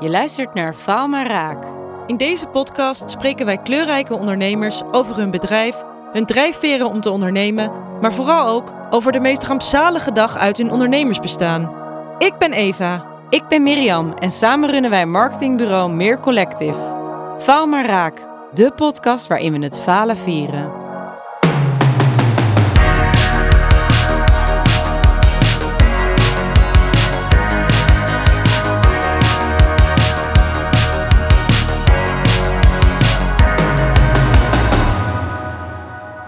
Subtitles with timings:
[0.00, 1.64] Je luistert naar Faal maar Raak.
[2.06, 5.82] In deze podcast spreken wij kleurrijke ondernemers over hun bedrijf,
[6.12, 10.70] hun drijfveren om te ondernemen, maar vooral ook over de meest rampzalige dag uit hun
[10.70, 11.74] ondernemersbestaan.
[12.18, 13.06] Ik ben Eva.
[13.28, 16.94] Ik ben Mirjam en samen runnen wij marketingbureau Meer Collective.
[17.38, 20.83] Faal maar Raak, de podcast waarin we het falen vieren.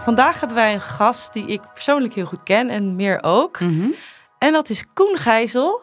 [0.07, 3.61] Vandaag hebben wij een gast die ik persoonlijk heel goed ken en meer ook.
[3.61, 3.89] Mhm.
[4.39, 5.83] En dat is Koen Gijzel.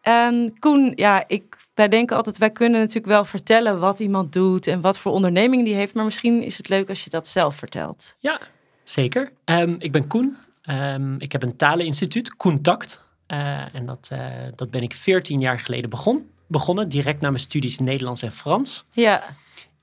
[0.00, 4.66] En Koen, ja, ik, wij denken altijd, wij kunnen natuurlijk wel vertellen wat iemand doet
[4.66, 5.94] en wat voor onderneming die heeft.
[5.94, 8.16] Maar misschien is het leuk als je dat zelf vertelt.
[8.18, 8.40] Ja,
[8.82, 9.32] zeker.
[9.44, 10.36] Ehm, ik ben Koen.
[10.62, 13.04] Ehm, ik heb een taleninstituut, Koentact.
[13.26, 14.26] Eh en dat, eh,
[14.56, 18.84] dat ben ik 14 jaar geleden begon, begonnen, direct na mijn studies Nederlands en Frans.
[18.90, 19.22] Ja,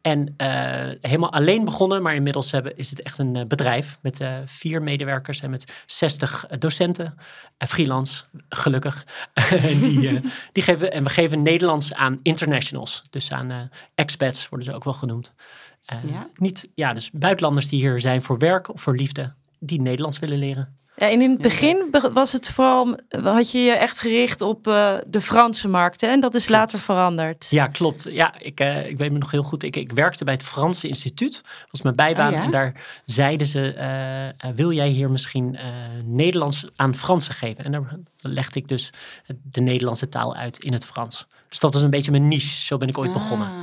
[0.10, 4.20] En eh, helemaal alleen begonnen, maar inmiddels hebben, is het echt een eh, bedrijf met
[4.20, 7.18] eh, vier medewerkers en met 60 docenten.
[7.58, 9.06] freelance, gelukkig.
[9.50, 14.76] En die, die geven, en we geven Nederlands aan internationals, dus aan expats worden ze
[14.76, 15.34] ook wel genoemd.
[16.06, 16.30] Ja.
[16.36, 20.38] Niet, ja, dus buitenlanders die hier zijn voor werk of voor liefde, die Nederlands willen
[20.38, 20.78] leren.
[21.00, 24.68] Ja, en in het begin be- was het vooral, had je je echt gericht op
[24.68, 26.02] eh, de Franse markt.
[26.02, 26.08] Hè?
[26.08, 26.60] En dat is Klopt.
[26.62, 27.48] later veranderd.
[27.50, 28.06] Ja, klopt.
[28.10, 29.64] Ja, ik, eh, ik weet me nog heel goed.
[29.64, 31.34] Ik, ik werkte bij het Franse instituut.
[31.44, 32.28] Dat was mijn bijbaan.
[32.28, 32.44] Oh ja?
[32.44, 32.74] En daar
[33.06, 35.58] zeiden ze, eh, wil jij hier misschien
[36.06, 37.64] Nederlands aan Fransen geven?
[37.66, 38.94] En daar legde ik dus
[39.44, 41.28] de Nederlandse taal uit in het Frans.
[41.50, 42.62] Dus dat was een beetje mijn niche.
[42.66, 43.48] Zo ben ik ooit begonnen.
[43.48, 43.54] Ah.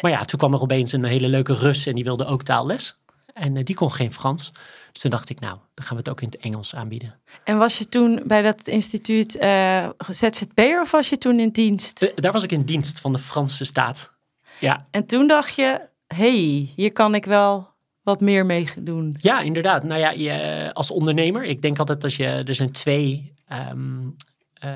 [0.00, 2.96] Maar ja, toen kwam er opeens een hele leuke Rus en die wilde ook taalles.
[3.34, 4.52] En die kon geen Frans.
[4.92, 7.18] Dus toen dacht ik, nou, dan gaan we het ook in het Engels aanbieden.
[7.44, 12.02] En was je toen bij dat instituut eh ZZP'er of was je toen in dienst?
[12.02, 14.12] Eh, daar was ik in dienst van de Franse staat.
[14.60, 17.68] Ja, En toen dacht je, hey, hier kan ik wel
[18.02, 19.14] wat meer mee doen.
[19.18, 19.84] Ja, inderdaad.
[19.84, 24.08] Nou ja, je, als ondernemer, ik denk altijd dat je, er zijn twee ehm,
[24.54, 24.70] eh,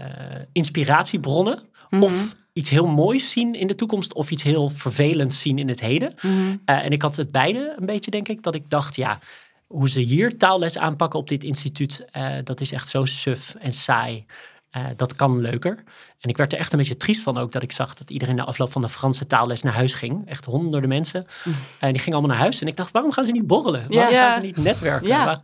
[0.53, 1.63] inspiratiebronnen.
[1.91, 2.03] Mhm.
[2.03, 5.81] Of iets heel moois zien in de toekomst, of iets heel vervelends zien in het
[5.81, 6.15] heden.
[6.23, 6.57] Mhm.
[6.65, 9.19] Eh, en ik had het beide een beetje, denk ik, dat ik dacht, ja,
[9.67, 13.73] hoe ze hier taalles aanpakken op dit instituut, eh, dat is echt zo suf en
[13.73, 14.25] saai.
[14.71, 15.83] Eh, dat kan leuker.
[16.21, 18.35] En ik werd er echt een beetje triest van ook dat ik zag dat iedereen
[18.35, 20.29] na afloop van de Franse taalles naar huis ging.
[20.29, 21.27] Echt honderden mensen.
[21.81, 22.61] En die gingen allemaal naar huis.
[22.61, 23.87] En ik dacht, waarom gaan ze niet borrelen?
[23.89, 24.31] Waarom Ja.
[24.31, 25.09] gaan ze niet netwerken?
[25.09, 25.25] Ja.
[25.25, 25.43] Waar-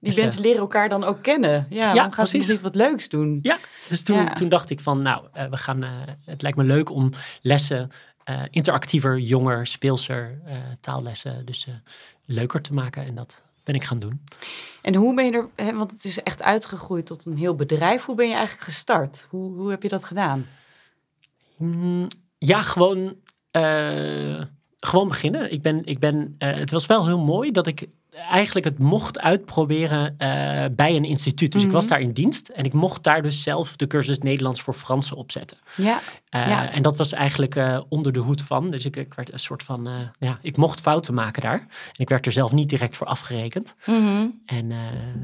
[0.00, 1.66] Die Dus, mensen leren elkaar dan ook kennen.
[1.70, 2.52] Ja, waarom gaan ze precies.
[2.52, 3.38] nog niet wat leuks doen?
[3.42, 4.32] Ja, dus toen, Ja.
[4.34, 5.90] toen dacht ik van, nou, eh, we gaan, eh,
[6.24, 7.10] het lijkt me leuk om
[7.42, 7.90] lessen
[8.24, 11.74] eh, interactiever, jonger, speelser, eh, taallessen, dus eh,
[12.24, 13.06] leuker te maken.
[13.06, 14.24] En dat ben ik gaan doen.
[14.82, 18.04] En hoe ben je er, hè, want het is echt uitgegroeid tot een heel bedrijf.
[18.04, 19.26] Hoe ben je eigenlijk gestart?
[19.30, 20.46] Hoe, hoe heb je dat gedaan?
[21.56, 23.16] Mm, ja, gewoon,
[23.50, 24.42] eh,
[24.78, 25.52] gewoon beginnen.
[25.52, 29.20] Ik ben, ik ben, eh, het was wel heel mooi dat ik eigenlijk het mocht
[29.20, 31.52] uitproberen eh, bij een instituut.
[31.52, 34.60] Dus ik was daar in dienst en ik mocht daar dus zelf de cursus Nederlands
[34.62, 35.58] voor Fransen opzetten.
[35.76, 36.70] Ja, Eh, Ja.
[36.70, 38.70] En dat was eigenlijk eh, onder de hoed van.
[38.70, 39.88] Dus ik, ik werd een soort van,
[40.18, 41.58] ja, ik mocht fouten maken daar.
[41.58, 43.74] En ik werd er zelf niet direct voor afgerekend.
[43.86, 44.26] Mhm.
[44.46, 44.72] En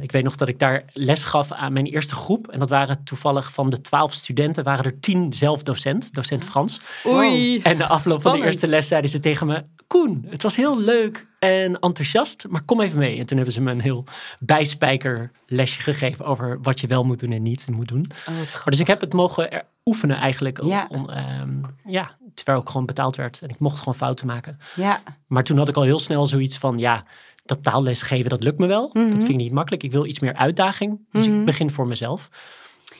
[0.00, 2.48] ik weet nog dat ik daar les gaf aan mijn eerste groep.
[2.48, 6.80] En dat waren toevallig van de twaalf studenten, waren er tien zelf docent, docent Frans.
[7.06, 7.60] Oei.
[7.62, 10.80] En na afloop van de eerste les zeiden ze tegen me: Koen, het was heel
[10.80, 13.18] leuk en enthousiast, maar kom even mee.
[13.18, 14.04] En toen hebben ze me een heel
[14.40, 18.06] bijspijker lesje gegeven over wat je wel moet doen en niet moet doen.
[18.28, 20.62] oh, Maar dus ik heb het mogen oefenen eigenlijk.
[20.62, 20.86] Ja.
[20.90, 21.50] Om, ehm,
[21.86, 23.40] ja, terwijl ik gewoon betaald werd.
[23.42, 24.58] En ik mocht gewoon fouten maken.
[24.76, 27.04] Ja, Maar toen had ik al heel snel zoiets van, ja,
[27.44, 28.90] dat taalles geven, dat lukt me wel.
[28.92, 29.04] Mhm.
[29.04, 29.82] Dat vind ik niet makkelijk.
[29.82, 31.00] Ik wil iets meer uitdaging.
[31.12, 31.38] Dus Mhm.
[31.38, 32.28] ik begin voor mezelf.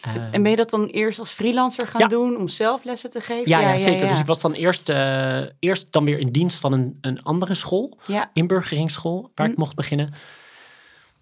[0.02, 2.06] Eh, en ben je dat dan eerst als freelancer gaan Ja.
[2.08, 3.48] doen om zelf lessen te geven?
[3.48, 4.08] ja, ja, zeker.
[4.08, 7.54] Dus ik was dan eerst, eh, eerst dan weer in dienst van een, een andere
[7.54, 7.98] school.
[8.32, 9.60] Inburgeringsschool, waar ik Hm.
[9.60, 10.12] mocht beginnen.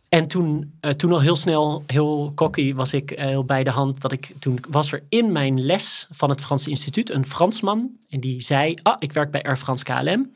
[0.08, 3.70] En toen, eh, toen al heel snel, heel cocky was ik eh, heel bij de
[3.70, 4.00] hand.
[4.00, 7.91] Dat ik, toen was er in mijn les van het Franse instituut een Fransman.
[8.09, 10.33] En die zei, ah, ik werk bij Air France KLM.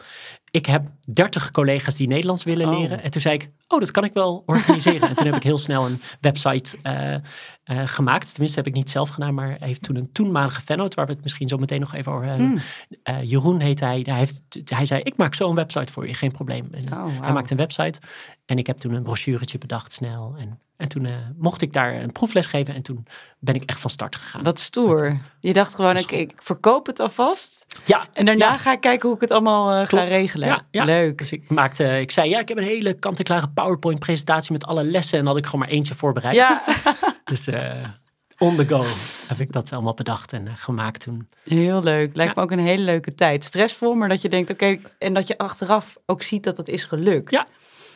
[0.50, 2.79] Ik heb 30 collega's die Nederlands willen Oh.
[2.79, 3.02] leren.
[3.02, 5.08] En toen zei ik, oh, dat kan ik wel organiseren.
[5.08, 7.17] en toen heb ik heel snel een website eh,
[7.64, 8.31] eh, gemaakt.
[8.32, 11.22] Tenminste, heb ik niet zelf gedaan, maar heeft toen een toenmalige vennoot, waar we het
[11.22, 12.46] misschien zo meteen nog even over hebben.
[12.46, 12.58] Hmm.
[13.02, 14.00] Eh, Jeroen heet hij.
[14.08, 16.69] Hij, heeft, hij zei, ik maak zo een website voor je, geen probleem.
[16.70, 17.99] En, Oh, Hij maakte een website
[18.46, 20.34] en ik heb toen een brochuretje bedacht snel.
[20.38, 23.06] En, en toen eh, mocht ik daar een proefles geven en toen
[23.38, 24.43] ben ik echt van start gegaan.
[24.43, 25.20] wat stoer.
[25.40, 27.66] Je dacht gewoon, ik, ik verkoop het alvast.
[27.84, 30.49] Ja, En daarna ja, ga ik kijken hoe ik het allemaal eh, ga regelen.
[30.49, 30.84] Ja, ja.
[30.84, 31.19] Leuk.
[31.19, 34.84] Dus ik maakte, ik zei ja, ik heb een hele kant-en-klare PowerPoint presentatie met alle
[34.84, 36.34] lessen en had ik gewoon maar eentje voorbereid.
[36.34, 36.62] Ja,
[37.25, 37.85] Dus, eh,
[38.38, 38.85] On the go
[39.29, 41.29] heb ik dat allemaal bedacht en eh, gemaakt toen.
[41.44, 42.17] Heel leuk.
[42.17, 42.41] Lijkt Ja.
[42.41, 43.44] me ook een hele leuke tijd.
[43.44, 46.85] Stressvol, maar dat je denkt, oké, en dat je achteraf ook ziet dat het is
[46.85, 47.31] gelukt.
[47.31, 47.47] Ja,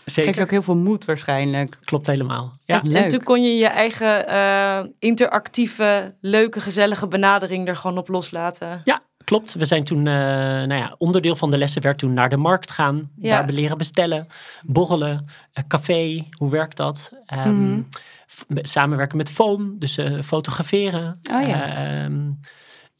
[0.04, 1.78] Geeft je Zeker, ook heel veel moed waarschijnlijk.
[1.84, 2.58] klopt helemaal.
[2.64, 3.02] Ja, leuk.
[3.02, 8.80] En toen kon je je eigen eh, interactieve, leuke, gezellige benadering er gewoon op loslaten.
[8.84, 9.54] ja, klopt.
[9.54, 12.70] We zijn toen, eh, nou ja, onderdeel van de lessen werd toen naar de markt
[12.70, 13.10] gaan.
[13.16, 13.30] Ja.
[13.42, 14.26] Daar leren bestellen,
[14.62, 15.26] borrelen,
[15.66, 17.12] café, hoe werkt dat?
[17.44, 18.02] Met-
[18.62, 21.18] samenwerken met foam, dus eh, fotograferen.
[21.32, 21.76] Oh ja.
[21.76, 22.30] Ehm,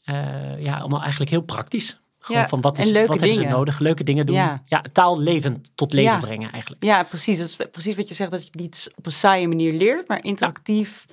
[0.03, 1.99] eh, ja, allemaal eigenlijk heel praktisch.
[2.19, 3.79] Gewoon Ja, van wat, is, wat hebben ze nodig?
[3.79, 4.35] Leuke dingen doen.
[4.35, 4.61] Ja.
[4.65, 6.19] Ja, taal levend tot leven Ja.
[6.19, 6.83] brengen eigenlijk.
[6.83, 7.37] Ja, precies.
[7.37, 10.23] Dat is precies wat je zegt, dat je niet op een saaie manier leert, maar
[10.23, 11.05] interactief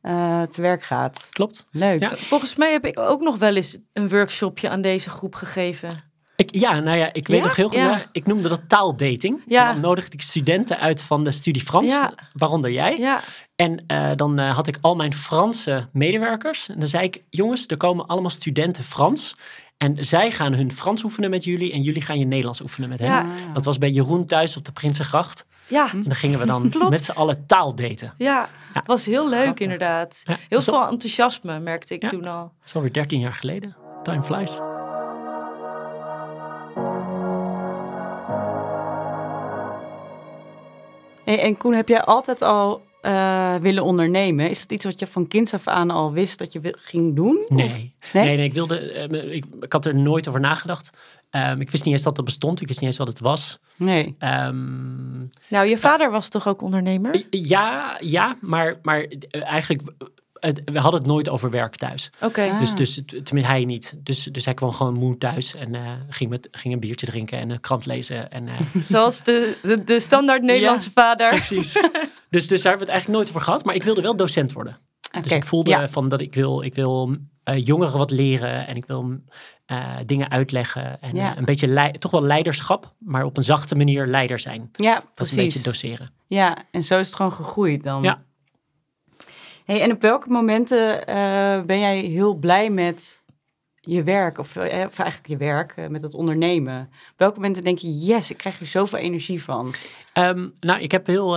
[0.00, 1.26] eh, te werk gaat.
[1.30, 1.66] Klopt.
[1.70, 2.00] Leuk.
[2.00, 2.16] Ja.
[2.16, 6.12] Volgens mij heb ik ook nog wel eens een workshopje aan deze groep gegeven.
[6.36, 7.44] Ik, ja, nou ja, ik weet Ja?
[7.44, 7.76] nog heel goed.
[7.76, 7.84] Ja.
[7.90, 9.42] ja, ik noemde dat taaldating.
[9.46, 11.96] Dan nodigde ik studenten uit van de studie Frans,
[12.32, 12.98] waaronder jij.
[12.98, 13.20] Ja,
[13.56, 16.68] En eh, dan eh, had ik al mijn Franse medewerkers.
[16.68, 19.36] En dan zei ik, jongens, er komen allemaal studenten Frans.
[19.76, 22.98] En zij gaan hun Frans oefenen met jullie en jullie gaan je Nederlands oefenen met
[22.98, 23.26] hen.
[23.52, 25.46] Dat was bij Jeroen thuis op de Prinsengracht.
[25.66, 26.90] ja, En dan gingen we dan Klopt.
[26.90, 28.14] met z'n allen taaldaten.
[28.18, 28.48] ja.
[28.74, 28.82] Ja.
[28.86, 29.62] Was heel leuk Grappig.
[29.62, 30.22] inderdaad.
[30.24, 32.08] Ja, Heel veel enthousiasme merkte ik Ja.
[32.08, 32.42] toen al.
[32.42, 33.76] Dat is alweer 13 jaar geleden.
[34.02, 34.58] Time flies.
[41.24, 44.50] Hey, en Koen, heb jij altijd al eh, willen ondernemen?
[44.50, 47.44] Is dat iets wat je van kinds af aan al wist dat je ging doen?
[47.48, 47.68] Nee.
[47.68, 47.94] Nee?
[48.12, 48.36] Nee?
[48.36, 50.90] nee, ik, wilde, eh, ik, ik had er nooit over nagedacht.
[51.30, 52.60] Ehm, ik wist niet eens dat het bestond.
[52.60, 53.58] Ik wist niet eens wat het was.
[53.76, 54.14] Nee.
[54.18, 55.18] Ehm,
[55.48, 57.26] Nou, je vader was toch ook ondernemer?
[57.30, 59.82] ja, ja, maar, maar eh, eigenlijk,
[60.44, 62.10] het- we hadden het nooit over werk thuis.
[62.20, 62.42] Oké.
[62.42, 62.58] Ah.
[62.58, 63.94] Dus, dus tenminste hij niet.
[63.98, 67.38] Dus, dus hij kwam gewoon moe thuis en eh, ging, met, ging een biertje drinken
[67.38, 68.30] en een krant lezen.
[68.30, 71.28] En, eh, Zoals de, de, de standaard Nederlandse vader.
[71.28, 71.72] precies.
[72.30, 73.64] dus, dus daar hebben we het eigenlijk nooit over gehad.
[73.64, 74.78] Maar ik wilde wel docent worden.
[75.22, 75.88] Dus ik voelde ja.
[75.88, 79.16] van dat ik wil, ik wil eh, jongeren wat leren en ik wil
[79.66, 81.00] eh, dingen uitleggen.
[81.02, 81.36] En Ja.
[81.36, 84.70] een beetje toch wel leiderschap, maar op een zachte manier leider zijn.
[84.72, 85.62] Ja, Dat is een beetje precies.
[85.82, 86.10] doseren.
[86.26, 88.02] Ja, en zo is het gewoon gegroeid dan.
[88.02, 88.22] Ja.
[89.64, 93.22] Hey, en op welke momenten eh, ben jij heel blij met
[93.80, 94.38] je werk?
[94.38, 96.80] Of, eh, of eigenlijk je werk, eh, met het ondernemen?
[96.82, 99.74] Op welke momenten denk je, yes, ik krijg hier zoveel energie van?
[100.12, 101.36] Ehm, nou, ik heb heel,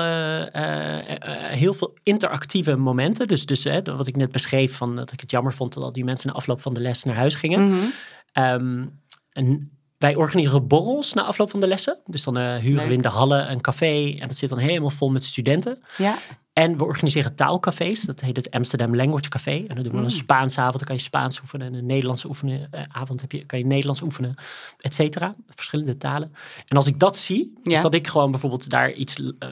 [1.51, 3.27] heel veel interactieve momenten.
[3.27, 6.03] Dus, dus wat ik net beschreef, van, dat ik het jammer vond dat al die
[6.03, 7.67] mensen na afloop van de les naar huis gingen.
[7.67, 7.85] Mhm.
[8.31, 8.85] Ehm,
[9.31, 11.99] en wij organiseren borrels na afloop van de lessen.
[12.05, 12.87] Dus dan huren Leuk.
[12.87, 15.83] we in de hallen een café en dat zit dan helemaal vol met studenten.
[15.97, 16.17] Ja,
[16.57, 18.01] En we organiseren taalcafés.
[18.01, 19.51] Dat heet het Amsterdam Language Café.
[19.67, 20.03] En dan doen we Mm.
[20.03, 20.77] een Spaanse avond.
[20.77, 21.67] Dan kan je Spaans oefenen.
[21.67, 24.35] En een Nederlandse oefenen, eh, avond heb je, kan je Nederlands oefenen.
[24.79, 25.35] Et cetera.
[25.49, 26.33] Verschillende talen.
[26.67, 27.71] En als ik dat zie, Ja.
[27.71, 29.49] dus dat ik gewoon bijvoorbeeld daar iets eh,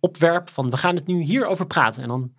[0.00, 2.02] opwerp van we gaan het nu hierover praten.
[2.02, 2.32] En dan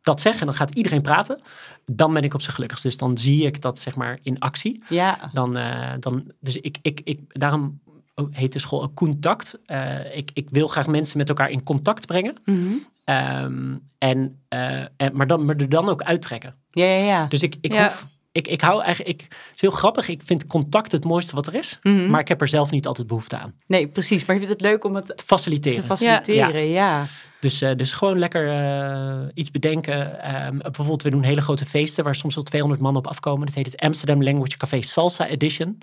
[0.00, 1.40] dat zeg en dan gaat iedereen praten.
[1.84, 2.84] Dan ben ik op zijn gelukkigst.
[2.84, 4.82] Dus dan zie ik dat zeg maar in actie.
[4.88, 5.30] ja.
[5.32, 7.80] Dan, eh, dan, dus ik, ik, ik, daarom
[8.30, 9.58] heet de school ook contact.
[9.66, 12.34] Eh, ik, ik wil graag mensen met elkaar in contact brengen.
[12.44, 12.72] Mhm.
[13.04, 16.54] Ehm, en, eh, en, maar, dan, maar er dan ook uittrekken.
[16.70, 17.26] ja, ja, ja.
[17.26, 17.82] Dus ik, ik, Ja.
[17.82, 18.06] hoef,
[18.36, 20.08] ik, ik hou eigenlijk, ik, het is heel grappig.
[20.08, 21.78] Ik vind contact het mooiste wat er is.
[21.82, 22.10] Mhm.
[22.10, 23.54] Maar ik heb er zelf niet altijd behoefte aan.
[23.66, 24.24] Nee, precies.
[24.24, 25.80] Maar je vindt het leuk om het Te faciliteren.
[25.80, 27.04] te faciliteren, ja.
[27.40, 30.22] Dus, eh, dus gewoon lekker eh, iets bedenken.
[30.22, 33.46] Ehm, bijvoorbeeld, we doen hele grote feesten waar soms wel 200 man op afkomen.
[33.46, 35.78] Dat heet het Amsterdam Language Café Salsa Edition.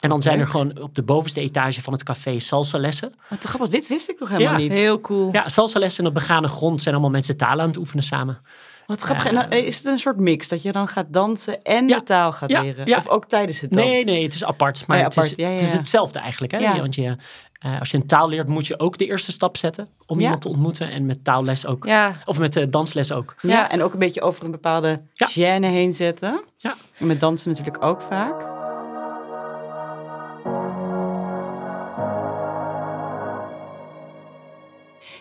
[0.00, 3.14] En dan zijn er gewoon op de bovenste etage van het café salsa lessen.
[3.28, 4.58] Wat te grappig, dit wist ik nog helemaal Ja.
[4.58, 4.72] niet.
[4.72, 5.28] Heel cool.
[5.32, 8.38] Ja, salsa lessen en op begane grond zijn allemaal mensen talen aan het oefenen samen.
[8.86, 9.26] Wat grappig.
[9.26, 12.02] En dan, eh, is het een soort mix, dat je dan gaat dansen en de
[12.02, 12.96] taal gaat leren?
[12.96, 13.90] Of ook tijdens het dansen?
[13.92, 14.84] Nee, nee, het is apart.
[14.86, 16.52] Maar ja, het, is, het is hetzelfde eigenlijk.
[16.52, 16.76] Hè?
[16.80, 17.16] Want je,
[17.58, 20.22] eh, als je een taal leert, moet je ook de eerste stap zetten om Ja.
[20.22, 20.90] iemand te ontmoeten.
[20.90, 21.84] En met taalles ook.
[21.86, 23.34] Ja, Of met eh, dansles ook.
[23.40, 23.70] Ja, Ja.
[23.70, 25.28] en ook een beetje over een bepaalde Ja.
[25.30, 26.42] gêne heen zetten.
[26.56, 26.74] Ja.
[26.98, 28.51] En met dansen natuurlijk ook vaak.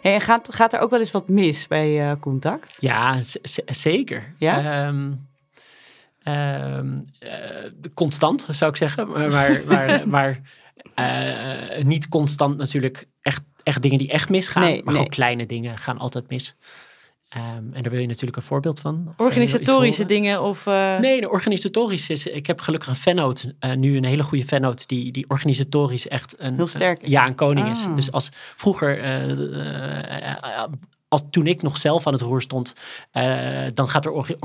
[0.02, 2.78] Hey, en gaat, gaat er ook wel eens wat mis bij eh, contact?
[2.80, 3.18] Ja,
[3.66, 4.34] zeker.
[4.38, 4.86] Ja?
[4.86, 5.12] Ehm,
[6.24, 9.10] ehm, eh, constant, zou ik zeggen.
[9.10, 9.62] Maar,
[10.08, 10.42] maar,
[10.96, 14.64] eh, niet constant natuurlijk echt, echt dingen die echt misgaan.
[14.64, 14.94] Nee, maar nee.
[14.94, 16.56] gewoon kleine dingen gaan altijd mis.
[17.32, 19.14] Ehm, en daar wil je natuurlijk een voorbeeld van.
[19.18, 20.68] Eh, organisatorische dingen of...
[20.68, 22.28] eh, Nee, de organisatorisch is.
[22.28, 26.36] Ik heb gelukkig een fannote, eh, nu een hele goede fannote, die, die organisatorisch echt
[26.38, 26.56] een.
[26.56, 27.86] Heel sterk ja, een koning is.
[27.86, 27.96] Ah.
[27.96, 30.64] Dus als vroeger, eh, eh, eh,
[31.08, 32.76] als toen ik nog zelf aan het roer stond,
[33.12, 34.36] eh, dan gaat er orga-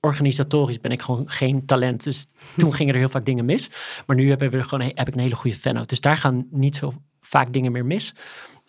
[0.00, 2.04] organisatorisch ben ik gewoon geen talent.
[2.04, 3.70] Dus toen gingen er heel vaak dingen mis.
[4.06, 5.86] Maar nu hebben we gewoon, heb ik een hele goede fannote.
[5.86, 8.14] Dus daar gaan niet zo vaak dingen meer mis.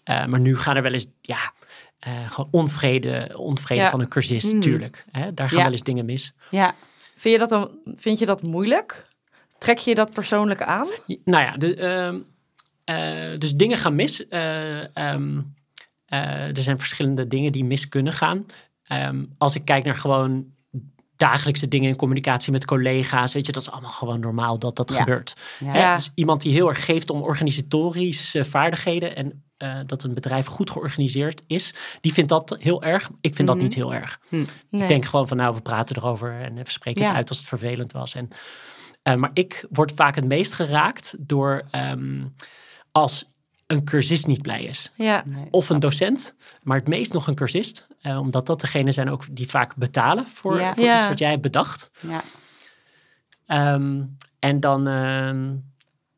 [0.04, 1.54] Eh, maar nu gaan er wel eens, ja.
[2.02, 3.90] Eh, gewoon onvrede, onvrede Ja.
[3.90, 5.06] van een cursist, natuurlijk.
[5.12, 5.34] Hè?
[5.34, 5.64] Daar gaan Ja.
[5.64, 6.34] wel eens dingen mis.
[6.50, 6.76] Ja,
[7.16, 9.08] Vind je dat dan vind je dat moeilijk?
[9.58, 10.88] Trek je dat persoonlijk aan?
[11.26, 12.20] Nou ja, de, ehm,
[12.84, 14.28] eh, dus dingen gaan mis.
[14.28, 15.40] Eh, ehm,
[16.06, 18.46] eh, er zijn verschillende dingen die mis kunnen gaan.
[18.84, 20.46] Ehm, als ik kijk naar gewoon
[21.16, 24.90] dagelijkse dingen in communicatie met collega's, weet je, dat is allemaal gewoon normaal dat dat
[24.90, 24.96] Ja.
[24.96, 25.34] gebeurt.
[25.60, 25.72] ja.
[25.72, 25.96] Hè?
[25.96, 30.70] Dus iemand die heel erg geeft om organisatorische vaardigheden en eh, dat een bedrijf goed
[30.70, 33.10] georganiseerd is, die vindt dat heel erg.
[33.22, 33.48] Ik vind Mhm.
[33.48, 34.20] dat niet heel erg.
[34.30, 34.46] Nee.
[34.72, 37.08] Ik denk gewoon van nou, we praten erover en we spreken Ja.
[37.08, 38.16] het uit als het vervelend was.
[38.16, 38.30] En,
[39.04, 42.24] eh, maar ik word vaak het meest geraakt door ehm,
[42.92, 43.30] als
[43.68, 44.92] een cursist niet blij is.
[44.96, 45.24] ja.
[45.26, 47.88] Nee, Of een docent, maar het meest nog een cursist.
[48.02, 50.74] eh, omdat dat degene zijn ook die vaak betalen voor, Ja.
[50.76, 50.98] voor Ja.
[50.98, 51.92] iets wat jij hebt bedacht.
[52.00, 52.22] Ja.
[53.46, 54.02] Ehm,
[54.40, 55.56] en dan, ehm,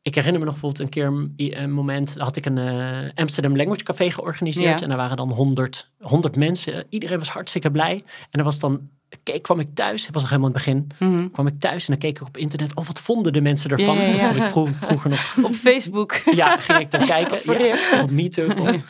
[0.04, 0.88] ik herinner me nog bijvoorbeeld een
[1.36, 4.80] keer een, moment, had ik een eh, Amsterdam Language Café georganiseerd.
[4.80, 4.84] Ja.
[4.86, 6.84] En er waren dan 100, 100 mensen.
[6.88, 8.04] Iedereen was hartstikke blij.
[8.30, 8.88] En er was dan,
[9.22, 11.30] keek, kwam ik thuis, het was nog helemaal in het begin, Mhm.
[11.30, 13.96] kwam ik thuis en dan keek ik op internet, oh wat vonden de mensen ervan?
[13.96, 16.20] Ja, ja, ik vroeg- vroeger nog, Op Facebook.
[16.34, 17.58] ja, ging ik dan kijken.
[17.64, 18.60] ja, of op Meetup.
[18.60, 18.70] Of,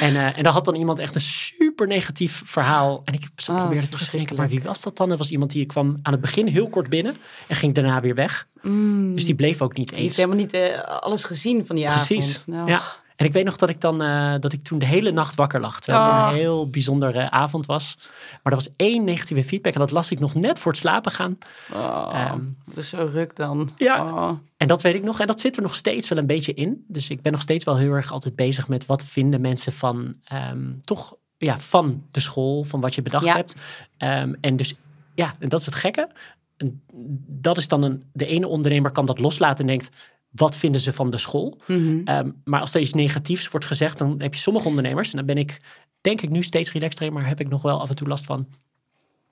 [0.00, 3.02] en, eh, en dan had dan iemand echt een super negatief verhaal.
[3.04, 5.08] En ik Oh, probeerde terug te denken, maar wie was dat dan?
[5.08, 8.14] Dat was iemand die kwam aan het begin heel kort binnen en ging daarna weer
[8.14, 8.48] weg.
[8.62, 9.14] Mm.
[9.14, 10.16] Dus die bleef ook niet Die heeft eens.
[10.16, 12.28] helemaal niet eh, alles gezien van die Precies.
[12.30, 12.46] avond.
[12.46, 12.80] Nou, Ja.
[13.16, 15.60] En ik weet nog dat ik dan eh, dat ik toen de hele nacht wakker
[15.60, 15.80] lag.
[15.80, 16.28] Terwijl het Oh.
[16.30, 17.96] een heel bijzondere avond was.
[18.42, 19.72] Maar er was één negatieve feedback.
[19.74, 21.38] En dat las ik nog net voor het slapen gaan.
[21.74, 23.70] Oh, Ehm, dat is zo ruk dan.
[23.76, 24.04] Ja.
[24.04, 24.30] Oh.
[24.56, 25.20] En dat weet ik nog.
[25.20, 26.84] En dat zit er nog steeds wel een beetje in.
[26.88, 30.14] Dus ik ben nog steeds wel heel erg altijd bezig met wat vinden mensen van
[30.24, 31.16] ehm, toch
[31.46, 33.34] ja, van de school, van wat je bedacht Ja.
[33.34, 33.54] hebt.
[33.96, 34.74] Ehm, en dus
[35.14, 36.08] ja, en dat is het gekke.
[36.56, 36.82] En
[37.26, 39.88] dat is dan een, de ene ondernemer kan dat loslaten en denkt,
[40.30, 41.58] wat vinden ze van de school?
[41.66, 42.00] Mhm.
[42.04, 45.26] Ehm, maar als er iets negatiefs wordt gezegd, dan heb je sommige ondernemers, en dan
[45.26, 45.60] ben ik,
[46.00, 48.46] denk ik nu steeds relaxter maar heb ik nog wel af en toe last van,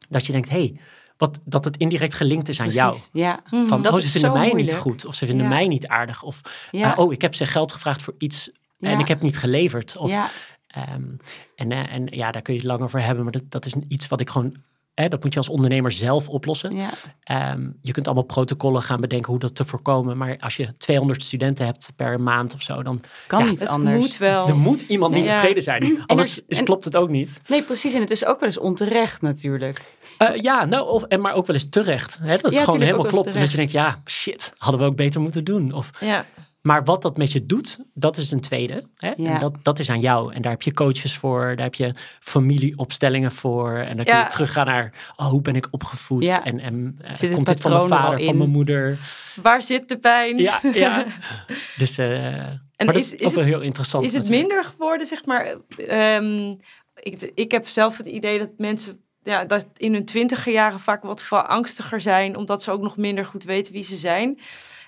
[0.09, 0.77] dat je denkt, hé, hey,
[1.17, 2.97] wat, dat het indirect gelinkt is aan jou.
[3.13, 3.41] Ja.
[3.67, 4.71] Van, Dat oh, ze vinden mij moeilijk.
[4.71, 5.51] niet goed, of ze vinden Ja.
[5.51, 6.93] mij niet aardig, of Ja.
[6.97, 8.51] eh, oh, ik heb ze geld gevraagd voor iets
[8.81, 9.97] en ik heb niet geleverd.
[9.97, 10.11] Of,
[10.69, 11.03] ehm,
[11.55, 13.75] en, eh, en ja, daar kun je het lang over hebben, maar dat, dat is
[13.89, 14.57] iets wat ik gewoon,
[14.95, 16.77] hè, dat moet je als ondernemer zelf oplossen.
[16.77, 16.91] ja.
[17.23, 21.23] Ehm, je kunt allemaal protocollen gaan bedenken hoe dat te voorkomen, maar als je 200
[21.23, 23.97] studenten hebt per maand of zo, dan Kan Ja, niet Het anders.
[23.99, 24.49] moet wel.
[24.49, 25.35] er moet iemand niet Ja.
[25.35, 25.83] tevreden zijn.
[26.07, 27.41] Anders er is- is- en- klopt het ook niet.
[27.49, 27.93] Nee, precies.
[27.93, 29.97] En het is ook wel eens onterecht natuurlijk.
[30.19, 32.19] Eh, ja, nou, of, en maar ook wel eens terecht.
[32.21, 33.35] Hè, dat het Ja, gewoon helemaal klopt.
[33.35, 35.73] En dat je denkt, ja, shit, hadden we ook beter moeten doen.
[35.73, 36.25] Of, Ja.
[36.69, 38.85] Maar wat dat met je doet, dat is een tweede.
[38.97, 39.13] Hè?
[39.17, 39.35] Ja.
[39.35, 40.35] En dat, dat is aan jou.
[40.35, 43.73] En daar heb je coaches voor, daar heb je familieopstellingen voor.
[43.77, 44.23] En dan kun Ja.
[44.23, 46.23] je teruggaan naar, oh, hoe ben ik opgevoed?
[46.23, 46.45] Ja.
[46.45, 48.99] En, en eh, komt dit van mijn er vader, van mijn moeder?
[49.43, 50.39] Waar zit de pijn?
[50.39, 51.07] Ja, ja.
[51.77, 52.09] Dus, eh
[52.77, 54.05] maar dat is- is, is ook wel heel interessant.
[54.05, 54.49] Is het natuurlijk.
[54.49, 55.55] minder geworden, zeg maar?
[55.89, 56.55] ehm,
[56.95, 61.03] ik, ik heb zelf het idee dat mensen ja, dat in hun twintiger jaren vaak
[61.03, 64.39] wat angstiger zijn, omdat ze ook nog minder goed weten wie ze zijn.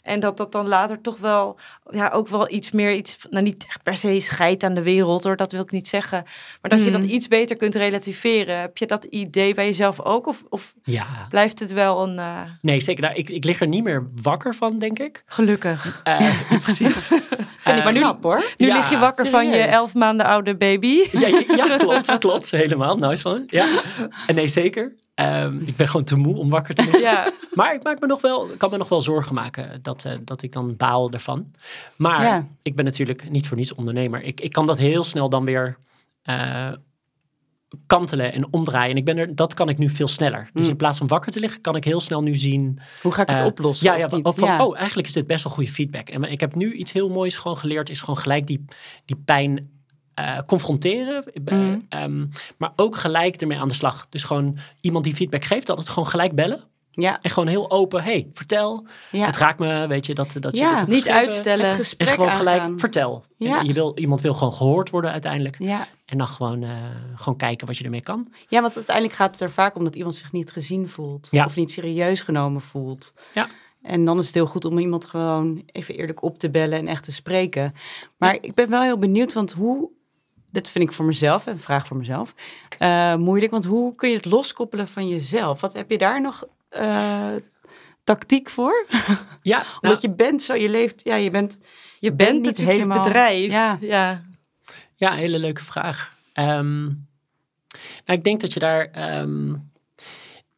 [0.02, 1.56] En dat dat dan later toch wel,
[1.90, 5.24] ja, ook wel iets meer, iets, nou niet echt per se scheid aan de wereld
[5.24, 6.22] hoor, dat wil ik niet zeggen.
[6.62, 7.10] Maar dat je dat Mhm.
[7.10, 8.58] iets beter kunt relativeren.
[8.60, 10.26] Heb je dat idee bij jezelf ook?
[10.26, 13.02] Of, of Ja, blijft het wel een, eh, nee, zeker.
[13.02, 15.22] Nou, ik, ik lig er niet meer wakker van, denk ik.
[15.26, 16.00] gelukkig?
[16.04, 16.30] Eh,
[16.62, 17.06] precies.
[17.08, 18.44] Vind ik Eh, maar knap hoor.
[18.56, 21.08] Nu Ja, lig je wakker van je elf maanden oude baby.
[21.12, 22.50] Ja, ja, klopt, klopt.
[22.50, 22.96] Helemaal.
[22.96, 23.42] Nice van.
[23.46, 23.80] Ja.
[24.26, 24.94] En nee, zeker.
[25.20, 27.00] Ehm, ik ben gewoon te moe om wakker te liggen.
[27.00, 30.12] Ja, Maar ik maak me nog wel, kan me nog wel zorgen maken dat, eh,
[30.24, 31.50] dat ik dan baal ervan.
[31.96, 32.48] Maar Ja.
[32.62, 34.22] ik ben natuurlijk niet voor niets ondernemer.
[34.22, 35.76] Ik, ik kan dat heel snel dan weer
[36.22, 36.72] eh,
[37.86, 38.90] kantelen en omdraaien.
[38.90, 40.50] En ik ben er, dat kan ik nu veel sneller.
[40.52, 40.70] Dus Mm.
[40.70, 42.78] in plaats van wakker te liggen, kan ik heel snel nu zien.
[43.02, 43.86] Hoe ga ik het eh, oplossen?
[43.86, 44.24] Ja, of ja, niet?
[44.26, 44.64] ook van, Ja.
[44.66, 46.08] oh, eigenlijk is dit best wel goede feedback.
[46.08, 48.64] En ik heb nu iets heel moois gewoon geleerd, is gewoon gelijk die,
[49.04, 49.70] die pijn
[50.26, 51.24] eh, confronteren.
[51.44, 51.78] Mhm.
[51.88, 52.26] ehm,
[52.58, 54.06] maar ook gelijk ermee aan de slag.
[54.08, 56.60] Dus gewoon iemand die feedback geeft, altijd gewoon gelijk bellen.
[56.90, 57.18] ja.
[57.22, 58.86] En gewoon heel open, hey, vertel.
[59.10, 59.26] Ja.
[59.26, 61.62] Het raakt me, weet je, dat, dat je Ja, niet uitstellen.
[61.64, 62.78] Het En gesprek gewoon gelijk, aangaan.
[62.78, 63.24] vertel.
[63.36, 63.58] Ja.
[63.58, 65.56] En je wil, iemand wil gewoon gehoord worden uiteindelijk.
[65.58, 65.86] Ja.
[66.06, 66.70] En dan gewoon, eh,
[67.14, 68.32] gewoon kijken wat je ermee kan.
[68.48, 71.28] ja, want uiteindelijk gaat het er vaak om dat iemand zich niet gezien voelt.
[71.30, 71.44] Ja.
[71.44, 73.14] Of niet serieus genomen voelt.
[73.34, 73.48] Ja.
[73.82, 76.86] En dan is het heel goed om iemand gewoon even eerlijk op te bellen en
[76.86, 77.74] echt te spreken.
[78.18, 79.90] Maar ik ben wel heel benieuwd, want hoe...
[80.52, 82.34] Dit vind ik voor mezelf, een vraag voor mezelf,
[82.78, 83.52] eh, moeilijk.
[83.52, 85.60] Want hoe kun je het loskoppelen van jezelf?
[85.60, 87.34] Wat heb je daar nog eh,
[88.04, 88.86] tactiek voor?
[89.42, 91.58] Ja, nou, Omdat je bent zo, je leeft, ja, je bent...
[91.98, 93.52] Je bent je helemaal- bedrijf.
[93.52, 93.78] Ja.
[93.80, 94.22] ja.
[94.94, 96.16] ja hele leuke vraag.
[96.32, 96.82] Ehm,
[98.04, 98.84] nou, ik denk dat je daar...
[98.84, 99.54] ehm,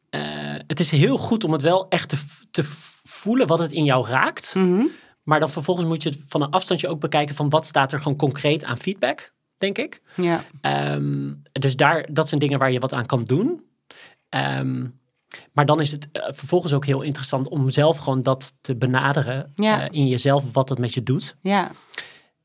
[0.09, 2.17] eh, het is heel goed om het wel echt te,
[2.51, 2.63] te
[3.03, 4.55] voelen wat het in jou raakt.
[4.55, 4.85] Mhm.
[5.23, 8.01] Maar dan vervolgens moet je het van een afstandje ook bekijken van wat staat er
[8.01, 9.33] gewoon concreet aan feedback.
[9.63, 10.01] Denk ik.
[10.15, 10.43] Ja.
[10.61, 13.63] Ehm, dus daar, dat zijn dingen waar je wat aan kan doen.
[14.29, 14.85] Ehm,
[15.53, 19.51] maar dan is het eh, vervolgens ook heel interessant om zelf gewoon dat te benaderen
[19.55, 19.81] Ja.
[19.81, 21.35] eh, in jezelf, wat dat met je doet.
[21.41, 21.71] Ja.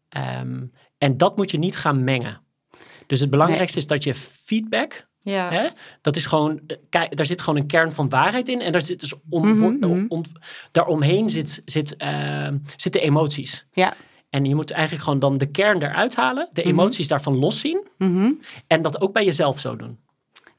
[0.08, 0.62] Ehm,
[0.98, 2.40] en dat moet je niet gaan mengen.
[3.06, 5.50] Dus het belangrijkste is dat je feedback, Ja.
[5.50, 5.68] hè,
[6.00, 8.60] dat is gewoon, eh, kijk, daar zit gewoon een kern van waarheid in.
[8.60, 10.04] En daar zit dus om, Mhm, mhm.
[10.08, 10.22] om-
[10.72, 11.96] daaromheen zit, zit,
[12.76, 13.66] zitten emoties.
[13.72, 13.94] Ja.
[14.30, 17.86] En je moet eigenlijk gewoon dan de kern eruit halen, de emoties daarvan loszien.
[17.98, 18.30] Mhm.
[18.66, 19.98] En dat ook bij jezelf zo doen.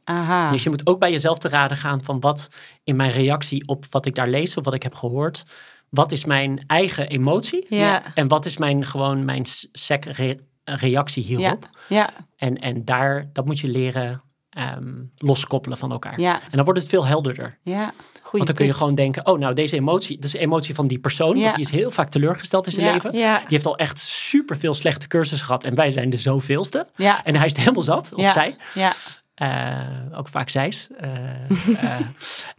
[0.03, 0.51] Aha.
[0.51, 2.49] Dus je moet ook bij jezelf te raden gaan van wat
[2.83, 5.45] in mijn reactie op wat ik daar lees of wat ik heb gehoord.
[5.89, 7.65] Wat is mijn eigen emotie?
[7.67, 8.13] Ja.
[8.13, 11.37] En wat is mijn gewoon mijn sec re- reactie ja.
[11.37, 11.69] hierop?
[11.87, 12.09] Ja.
[12.35, 16.19] En, en daar, dat moet je leren ehm, loskoppelen van elkaar.
[16.19, 16.41] Ja.
[16.41, 17.57] En dan wordt het veel helderder.
[17.61, 17.93] Ja.
[18.29, 20.75] Goeie Want dan kun je gewoon denken, oh nou deze emotie, dat is de emotie
[20.75, 21.35] van die persoon.
[21.37, 21.43] Ja.
[21.43, 22.93] Want die is heel vaak teleurgesteld in zijn Ja.
[22.93, 23.17] leven.
[23.17, 23.37] Ja.
[23.37, 25.63] Die heeft al echt superveel slechte cursussen gehad.
[25.63, 26.87] En wij zijn de zoveelste.
[27.23, 28.55] En hij is het helemaal zat, of zij.
[28.73, 28.93] Ja.
[29.33, 30.87] Eh, ook vaak zijs.
[30.97, 31.09] Eh,
[31.83, 31.99] eh,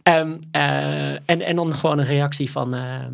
[0.03, 3.13] ehm, eh, en, en dan gewoon een reactie van ehm,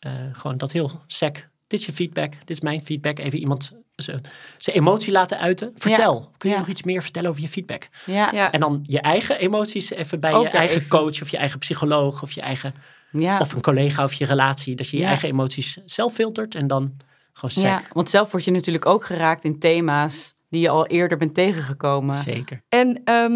[0.00, 1.48] eh, gewoon dat heel sec.
[1.66, 3.18] Dit is je feedback, dit is mijn feedback.
[3.18, 3.72] Even iemand
[4.02, 4.20] zijn
[4.58, 5.72] zijn emotie laten uiten.
[5.76, 6.30] Vertel.
[6.36, 6.60] Kun je Ja.
[6.60, 7.88] nog iets meer vertellen over je feedback?
[8.06, 8.30] Ja.
[8.32, 8.52] Ja.
[8.52, 10.88] En dan je eigen emoties even bij Ook je eigen even.
[10.88, 12.74] coach of je eigen psycholoog of je eigen
[13.10, 13.38] Ja.
[13.38, 14.76] of een collega of je relatie.
[14.76, 15.08] Dat je je Ja.
[15.08, 16.96] eigen emoties zelf filtert en dan
[17.32, 17.64] gewoon sec.
[17.64, 17.82] ja.
[17.92, 22.14] Want zelf word je natuurlijk ook geraakt in thema's die je al eerder bent tegengekomen.
[22.14, 22.62] Zeker.
[22.68, 23.30] En ehm,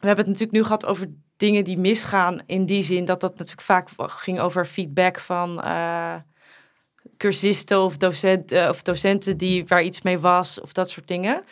[0.00, 2.40] we hebben het natuurlijk nu gehad over dingen die misgaan.
[2.46, 6.14] In die zin dat dat natuurlijk vaak ging over feedback van eh,
[7.18, 11.42] cursisten of docenten, of docenten die, waar iets mee was of dat soort dingen.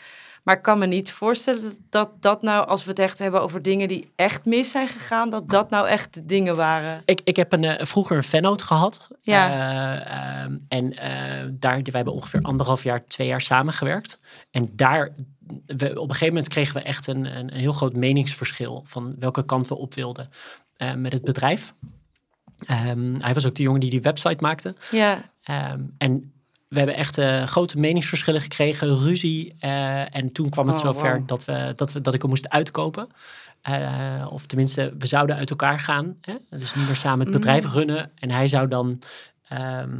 [0.42, 3.62] Maar ik kan me niet voorstellen dat dat nou, als we het echt hebben over
[3.62, 7.02] dingen die echt mis zijn gegaan, dat dat nou echt de dingen waren.
[7.04, 9.08] Ik, ik heb een, eh, vroeger een fannote gehad.
[9.22, 9.50] Ja.
[9.50, 14.18] Eh, ehm, en eh, daar, wij hebben ongeveer anderhalf jaar, twee jaar samengewerkt.
[14.50, 15.14] En daar,
[15.66, 19.14] we, op een gegeven moment kregen we echt een, een, een heel groot meningsverschil van
[19.18, 20.30] welke kant we op wilden
[20.76, 21.72] eh, met het bedrijf.
[22.66, 24.74] Ehm, hij was ook de jongen die die website maakte.
[24.90, 26.32] Ja, Ehm, en
[26.68, 29.54] we hebben echt eh, grote meningsverschillen gekregen, ruzie.
[29.58, 32.48] eh, en toen kwam het Oh, zover dat, we, dat, we, dat ik hem moest
[32.48, 33.08] uitkopen.
[33.62, 36.16] Eh, of tenminste, we zouden uit elkaar gaan.
[36.20, 36.34] Hè?
[36.58, 37.70] Dus niet meer samen het bedrijf Mm.
[37.70, 38.10] runnen.
[38.16, 38.98] En hij zou dan...
[39.48, 39.90] ehm,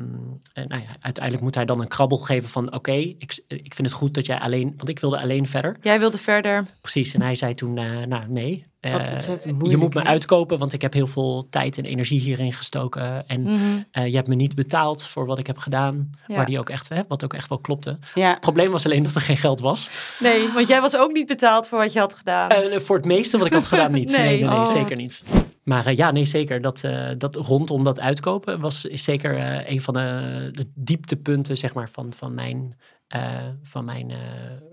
[0.53, 2.73] eh, nou ja, uiteindelijk moet hij dan een krabbel geven van...
[2.75, 4.75] oké, ik, ik vind het goed dat jij alleen...
[4.77, 5.77] want ik wilde alleen verder.
[5.83, 6.65] jij wilde verder.
[6.81, 7.75] Precies, en hij zei toen,
[8.09, 8.67] nou nee.
[8.93, 12.53] Wat eh, je moet me uitkopen, want ik heb heel veel tijd en energie hierin
[12.53, 13.29] gestoken.
[13.29, 13.55] En Mhm.
[13.91, 16.11] eh, je hebt me niet betaald voor wat ik heb gedaan.
[16.27, 16.35] Ja.
[16.37, 17.99] Waar die ook echt, hè, wat ook echt wel klopte.
[18.15, 18.31] Ja.
[18.31, 19.91] Het probleem was alleen dat er geen geld was.
[20.21, 22.51] Nee, want jij was ook niet betaald voor wat je had gedaan.
[22.51, 24.11] Eh, voor het meeste wat ik had gedaan niet.
[24.17, 24.39] Nee, Nee.
[24.41, 24.67] nee, nee, Oh.
[24.67, 25.23] zeker niet.
[25.63, 26.61] Maar ja, nee, zeker.
[26.61, 26.83] Dat,
[27.19, 32.13] dat rondom dat uitkopen was is zeker een van de, de dieptepunten, zeg maar, van,
[32.17, 32.75] van mijn,
[33.09, 34.19] eh, van mijn, eh,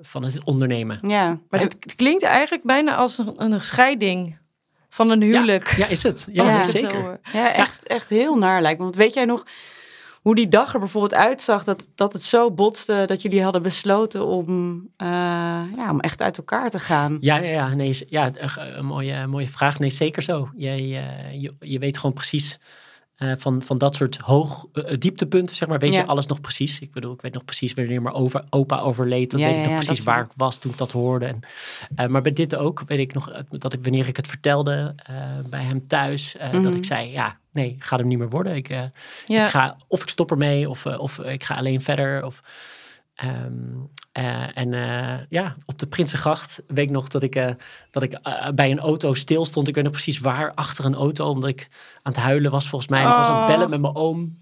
[0.01, 0.99] van het ondernemen.
[1.07, 1.39] Ja.
[1.49, 4.39] Maar het, het klinkt eigenlijk bijna als een, een scheiding
[4.89, 5.75] van een huwelijk.
[5.75, 6.27] Ja, is het?
[6.31, 7.01] Ja, het zeker.
[7.01, 7.19] hoor.
[7.33, 8.83] Ja, echt, echt heel naar lijkt me.
[8.83, 9.43] Want weet jij nog
[10.23, 11.63] hoe die dag er bijvoorbeeld uitzag?
[11.63, 15.07] Dat, dat het zo botste dat jullie hadden besloten om, eh,
[15.75, 17.17] ja, om echt uit elkaar te gaan.
[17.19, 19.79] Ja, ja, ja, nee, ja eh, een mooie, mooie vraag.
[19.79, 20.49] Nee, zeker zo.
[20.55, 22.59] Je, je, je weet gewoon precies
[23.23, 25.99] eh, van, van dat soort hoog eh, eh, dieptepunten, zeg maar, weet Ja.
[25.99, 26.79] je alles nog precies.
[26.79, 29.31] Ik bedoel, ik weet nog precies wanneer mijn over, opa overleed.
[29.31, 31.35] Dan Ja, weet ik nog ja, precies waar ik was toen ik dat hoorde.
[31.95, 34.95] En, maar bij dit ook weet ik nog dat ik wanneer ik het vertelde
[35.49, 36.75] bij hem thuis, dat Mhm.
[36.75, 38.55] ik zei, ja, nee, gaat hem niet meer worden.
[38.55, 38.69] Ik,
[39.27, 42.25] ik ga, of ik stop ermee, of, of ik ga alleen verder.
[42.25, 42.41] Of,
[43.15, 43.53] ehm,
[44.11, 47.49] eh, en eh, ja, op de Prinsengracht weet ik nog dat ik, eh,
[47.91, 48.19] dat ik
[48.55, 49.67] bij een auto stil stond.
[49.67, 51.67] Ik weet nog precies waar, achter een auto, omdat ik
[52.01, 53.01] aan het huilen was volgens mij.
[53.01, 54.37] En ik was aan het bellen met mijn oom.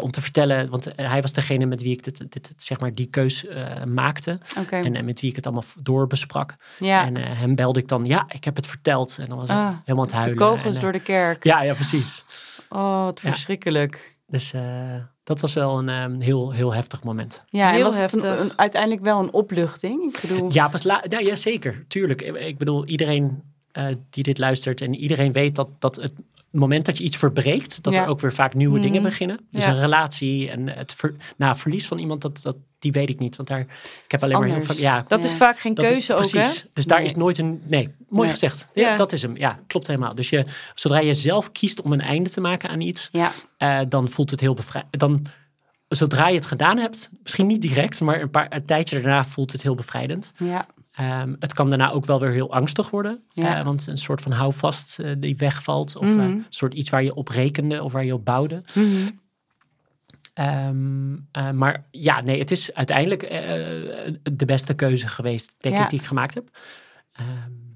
[0.00, 2.94] om te vertellen, want hij was degene met wie ik dit, dit, dit, zeg maar,
[2.94, 3.46] die keus
[3.86, 4.38] maakte.
[4.70, 6.56] En, en met wie ik het allemaal doorbesprak.
[6.78, 7.06] Ja.
[7.06, 9.18] En hem belde ik dan, ja, ik heb het verteld.
[9.18, 10.36] En dan was ik Ah, helemaal aan het de huilen.
[10.38, 11.44] kogels En, eh, door de kerk.
[11.44, 12.24] Ja, ja, precies.
[12.68, 13.28] Oh, wat Ja.
[14.32, 14.62] Dus eh,
[15.24, 17.44] dat was wel een ehm, heel, heel heftig moment.
[17.48, 18.44] Ja, en Heel was het een- heftig.
[18.50, 20.02] een- uiteindelijk wel een opluchting?
[20.02, 21.84] Ik bedoel, Ja, pas la ja, ja, zeker.
[21.88, 22.22] Tuurlijk.
[22.22, 23.42] Ik, ik bedoel, iedereen
[23.72, 26.12] eh, die dit luistert en iedereen weet dat, dat het
[26.60, 28.02] moment dat je iets verbreekt, dat Ja.
[28.02, 28.82] er ook weer vaak nieuwe Mhm.
[28.86, 29.40] dingen beginnen.
[29.50, 29.70] Dus Ja.
[29.70, 33.36] een relatie en het ver, nou, verlies van iemand, dat, dat, die weet ik niet.
[33.36, 34.76] Want daar, ik heb alleen maar heel vaak...
[34.76, 35.28] Ja, Dat Ja.
[35.28, 36.28] is vaak geen is- keuze ook, hè?
[36.30, 36.66] precies.
[36.72, 37.06] Dus daar Nee.
[37.06, 37.62] is nooit een...
[37.64, 38.30] Nee, mooi Nee.
[38.30, 38.68] gezegd.
[38.74, 38.96] Ja, Ja.
[38.96, 39.36] Dat is hem.
[39.36, 40.14] Ja, klopt helemaal.
[40.14, 43.32] Dus je, zodra je zelf kiest om een einde te maken aan iets, ja.
[43.56, 44.98] eh, dan voelt het heel bevrijdend.
[45.00, 45.26] Dan,
[45.88, 49.52] zodra je het gedaan hebt, misschien niet direct, maar een, paar, een tijdje daarna voelt
[49.52, 50.32] het heel bevrijdend.
[50.36, 50.66] Ja.
[50.92, 53.22] Ehm, het kan daarna ook wel weer heel angstig worden.
[53.32, 53.58] Ja.
[53.58, 55.96] eh, want een soort van houvast eh, die wegvalt.
[55.96, 56.18] Of Mhm.
[56.18, 58.62] eh, een soort iets waar je op rekende of waar je op bouwde.
[58.74, 58.86] Mhm.
[60.34, 63.20] Ehm, eh, maar ja, nee, het is uiteindelijk
[64.32, 65.82] de beste keuze geweest, denk Ja.
[65.84, 66.48] ik, die ik gemaakt heb.
[67.12, 67.26] Ehm,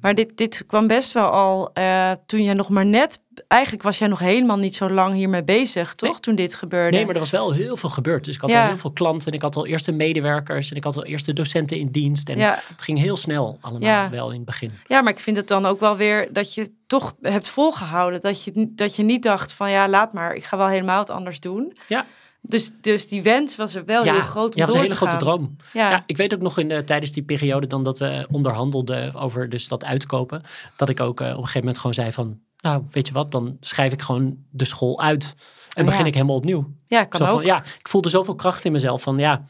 [0.06, 3.20] Maar dit, dit kwam best wel al eh, toen je nog maar net...
[3.48, 6.10] Eigenlijk was jij nog helemaal niet zo lang hiermee bezig, toch?
[6.10, 6.20] Nee.
[6.20, 6.96] Toen dit gebeurde.
[6.96, 8.24] nee, maar er was wel heel veel gebeurd.
[8.24, 8.62] Dus ik had Ja.
[8.62, 11.32] al heel veel klanten en ik had al eerste medewerkers en ik had al eerste
[11.32, 12.28] docenten in dienst.
[12.28, 12.58] En ja.
[12.68, 14.10] het ging heel snel allemaal Ja.
[14.10, 14.72] wel in het begin.
[14.86, 18.20] ja, maar ik vind het dan ook wel weer dat je toch hebt volgehouden.
[18.20, 21.10] Dat je, dat je niet dacht van ja, laat maar, ik ga wel helemaal wat
[21.10, 21.76] anders doen.
[21.88, 22.06] Ja.
[22.48, 24.94] Dus, dus die wens was er wel heel groot om ja, dat was een hele
[24.94, 25.56] te grote droom.
[25.72, 25.90] Ja.
[25.90, 29.48] Ja, ik weet ook nog in de, tijdens die periode dan dat we onderhandelden over
[29.48, 30.42] dus dat uitkopen,
[30.76, 33.32] dat ik ook eh, op een gegeven moment gewoon zei van, nou weet je wat,
[33.32, 35.34] dan schrijf ik gewoon de school uit
[35.74, 36.06] en Oh, begin ja.
[36.06, 36.70] ik helemaal opnieuw.
[36.86, 37.32] ja, kan Zo ook.
[37.32, 39.44] van, ja, ik voelde zoveel kracht in mezelf van ja,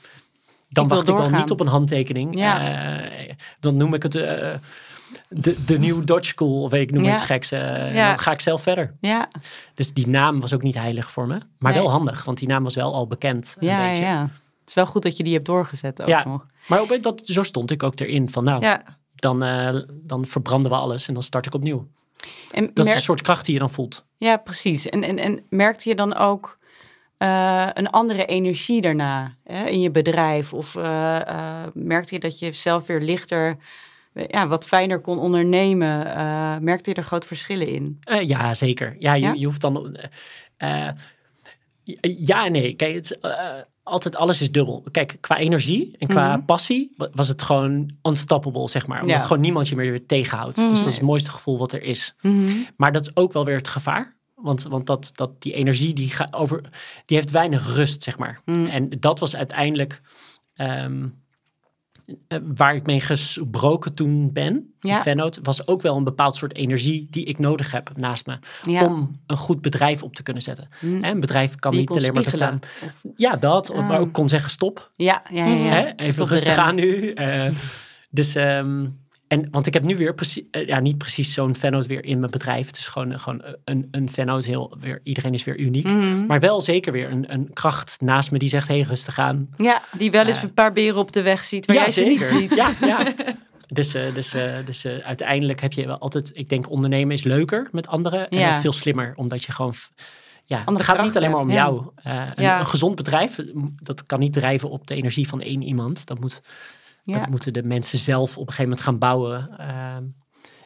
[0.68, 2.38] dan Ik wacht ik wel niet op een handtekening.
[2.38, 2.88] Ja.
[2.98, 4.54] Eh, dan noem ik het eh,
[5.28, 7.12] de, de New Dodge School of weet ik noem Ja.
[7.12, 7.52] iets geks.
[7.52, 8.06] eh, Ja.
[8.08, 8.94] Dan ga ik zelf verder.
[9.00, 9.28] Ja,
[9.74, 11.80] Dus die naam was ook niet heilig voor me, maar Nee.
[11.82, 13.56] wel handig, want die naam was wel al bekend.
[13.58, 14.02] Een ja, beetje.
[14.02, 14.20] ja.
[14.60, 16.24] Het is wel goed dat je die hebt doorgezet ook Ja.
[16.24, 16.46] nog.
[16.68, 18.82] Maar op, dat, zo stond ik ook erin van nou, Ja.
[19.14, 21.86] dan, eh, dan verbranden we alles en dan start ik opnieuw.
[22.50, 24.04] En Dat is merk- een soort kracht die je dan voelt.
[24.16, 24.88] Ja, precies.
[24.88, 26.58] En, en, en merkte je dan ook
[27.18, 30.52] eh, een andere energie daarna hè, in je bedrijf?
[30.52, 33.56] Of eh, merkte je dat je zelf weer lichter,
[34.28, 36.14] ja, wat fijner kon ondernemen?
[36.14, 37.96] Eh, merkte je er grote verschillen in?
[38.00, 38.96] Eh, ja, zeker.
[38.98, 39.32] Ja, je, Ja?
[39.32, 39.96] je hoeft dan.
[40.56, 40.88] eh,
[42.18, 42.74] ja nee.
[42.74, 43.30] Kijk, het, is,
[43.82, 44.84] altijd alles is dubbel.
[44.90, 46.44] Kijk, qua energie en qua Mhm.
[46.44, 49.00] passie wa- was het gewoon unstoppable, zeg maar.
[49.00, 49.22] Omdat Ja.
[49.22, 50.56] gewoon niemand je meer weer tegenhoudt.
[50.56, 50.68] Mhm.
[50.68, 52.14] Dus dat is het mooiste gevoel wat er is.
[52.76, 54.14] Maar dat is ook wel weer het gevaar.
[54.34, 56.60] Want, want dat, dat die energie die, ga, over,
[57.06, 58.40] die heeft weinig rust, zeg maar.
[58.44, 60.00] En dat was uiteindelijk
[60.54, 61.08] ehm, eh,
[62.54, 64.74] waar ik mee gesproken toen ben.
[64.80, 65.02] Die Ja.
[65.02, 68.38] Vennoot was ook wel een bepaald soort energie die ik nodig heb naast me.
[68.62, 68.84] Ja.
[68.84, 70.68] Om een goed bedrijf op te kunnen zetten.
[70.80, 71.02] Mm.
[71.02, 72.58] Hè, Een bedrijf kan Die niet alleen maar bestaan.
[72.84, 73.70] Of- Ja, dat.
[73.72, 73.88] Ah.
[73.88, 74.90] Maar ook kon zeggen stop.
[74.96, 75.96] Ja, ja, ja.
[75.96, 77.10] Even rustig aan nu.
[77.10, 77.50] Eh,
[78.10, 78.86] dus, ehm,
[79.28, 82.18] en, want ik heb nu weer precies, eh, ja, niet precies zo'n fannoot weer in
[82.18, 82.66] mijn bedrijf.
[82.66, 84.08] Het is gewoon, eh, gewoon een, een.
[84.44, 85.84] Heel, weer, iedereen is weer uniek.
[85.84, 86.26] Mhm.
[86.26, 89.48] Maar wel zeker weer een, een kracht naast me die zegt, hey, rustig aan.
[89.56, 92.26] Ja, Die wel eens een paar beren op de weg ziet, waar jij ze niet
[92.26, 92.56] ziet.
[92.56, 93.04] Ja, ja.
[93.68, 97.24] Dus, eh, dus, eh, dus eh, uiteindelijk heb je wel altijd, ik denk ondernemen is
[97.24, 98.54] leuker met anderen en Ja.
[98.54, 99.74] ook veel slimmer, omdat je gewoon,
[100.44, 101.54] ja, Andere het gaat niet alleen maar om ja.
[101.54, 101.86] jou.
[101.94, 102.58] Eh, een, Ja.
[102.58, 103.46] een gezond bedrijf, eh,
[103.82, 106.06] dat kan niet drijven op de energie van één iemand.
[106.06, 106.42] Dat, moet,
[107.14, 107.18] ja.
[107.18, 109.58] dat moeten de mensen zelf op een gegeven moment gaan bouwen.
[109.58, 110.04] Ehm,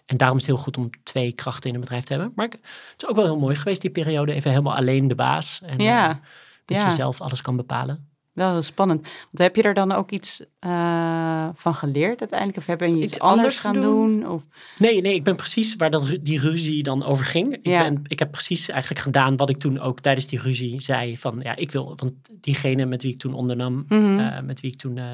[0.06, 2.32] en daarom is het heel goed om twee krachten in een bedrijf te hebben.
[2.34, 2.60] Maar het
[2.96, 4.32] is ook wel heel mooi geweest, die periode.
[4.32, 5.60] Even helemaal alleen de baas.
[5.64, 6.10] En, Ja.
[6.10, 6.16] eh,
[6.64, 6.84] dat Ja.
[6.84, 8.09] je zelf alles kan bepalen.
[8.40, 9.00] Wel heel spannend.
[9.02, 12.58] Want heb je er dan ook iets eh, van geleerd uiteindelijk?
[12.58, 13.82] Of ben je iets, Iets anders, gaan doen?
[14.20, 14.28] doen?
[14.30, 14.42] Of,
[14.78, 17.52] Nee, nee, ik ben precies waar dat, die ruzie dan over ging.
[17.54, 17.82] Ik, Ja.
[17.82, 21.18] ben, ik heb precies eigenlijk gedaan wat ik toen ook tijdens die ruzie zei.
[21.18, 24.18] Van ja, ik wil, want diegene met wie ik toen ondernam, Mhm.
[24.18, 25.04] eh, met wie ik toen, eh,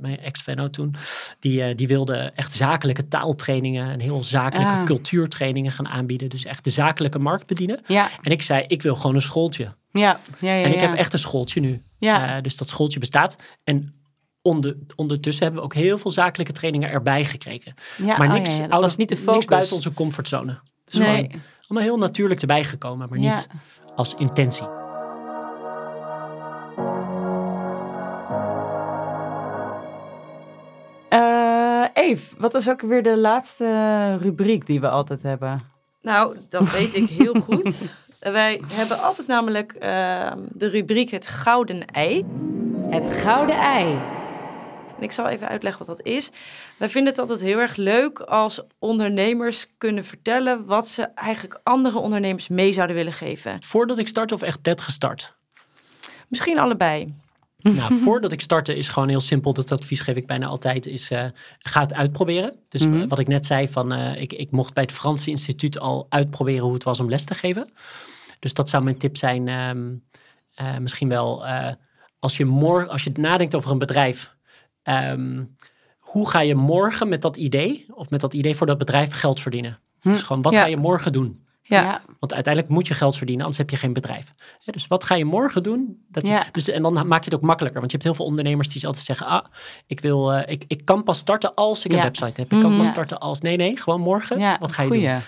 [0.00, 0.94] mijn ex-venno toen,
[1.40, 4.84] die, die wilde echt zakelijke taaltrainingen en heel zakelijke Ah.
[4.84, 6.28] cultuurtrainingen gaan aanbieden.
[6.28, 7.80] Dus echt de zakelijke markt bedienen.
[7.86, 9.64] ja, En ik zei, ik wil gewoon een schooltje.
[9.92, 10.64] ja, ja, ja.
[10.64, 10.88] en ik ja.
[10.88, 11.82] heb echt een schooltje nu.
[12.04, 12.36] Ja.
[12.36, 13.36] Eh, dus dat schooltje bestaat.
[13.64, 13.94] En
[14.42, 17.74] onder, ondertussen hebben we ook heel veel zakelijke trainingen erbij gekregen.
[17.98, 19.34] ja, maar oh niks, ja, ja, dat alles, was niet de focus.
[19.34, 20.60] niks buiten onze comfortzone.
[20.84, 21.06] Dus nee.
[21.06, 23.30] gewoon allemaal heel natuurlijk erbij gekomen, maar Ja.
[23.30, 23.48] niet
[23.96, 24.66] als intentie.
[31.08, 35.60] Eh, Eve, wat is ook weer de laatste rubriek die we altijd hebben?
[36.02, 37.92] Nou, dat weet ik heel goed.
[38.22, 42.26] Wij hebben altijd namelijk ehm, de rubriek het gouden ei.
[42.90, 44.00] Het gouden ei.
[44.96, 46.30] En ik zal even uitleggen wat dat is.
[46.76, 51.98] Wij vinden het altijd heel erg leuk als ondernemers kunnen vertellen wat ze eigenlijk andere
[51.98, 53.62] ondernemers mee zouden willen geven.
[53.62, 55.36] Voordat ik start of echt net gestart?
[56.28, 57.14] Misschien allebei.
[57.76, 59.52] nou, voordat ik startte is gewoon heel simpel.
[59.52, 60.86] Dat advies geef ik bijna altijd.
[60.86, 61.24] Is eh,
[61.58, 62.54] ga het uitproberen.
[62.68, 63.00] Dus Mhm.
[63.00, 66.06] eh, wat ik net zei van eh, ik, ik mocht bij het Franse instituut al
[66.08, 67.68] uitproberen hoe het was om les te geven.
[68.38, 69.48] Dus dat zou mijn tip zijn.
[69.48, 69.90] ehm,
[70.54, 71.44] eh, misschien wel
[72.18, 74.34] als je morgen, als je nadenkt over een bedrijf.
[74.82, 75.44] ehm,
[75.98, 79.40] hoe ga je morgen met dat idee of met dat idee voor dat bedrijf geld
[79.40, 79.78] verdienen?
[80.00, 80.08] Hm.
[80.08, 80.60] Dus gewoon wat Ja.
[80.60, 81.41] ga je morgen doen?
[81.64, 82.02] Ja.
[82.18, 84.32] Want uiteindelijk moet je geld verdienen, anders heb je geen bedrijf.
[84.64, 86.04] Hè, dus wat ga je morgen doen?
[86.08, 86.44] Dat je- Ja.
[86.52, 87.80] dus, en dan maak je het ook makkelijker.
[87.80, 89.26] Want je hebt heel veel ondernemers die altijd zeggen...
[89.26, 89.44] Ah,
[89.86, 92.52] ik, wil, eh, ik, ik kan pas starten als ik een website heb.
[92.52, 92.76] Ik kan Mhm.
[92.76, 92.92] pas Ja.
[92.92, 93.40] starten als...
[93.40, 94.38] Nee, nee, gewoon morgen.
[94.38, 95.08] Ja, wat ga je goeie.
[95.10, 95.20] doen?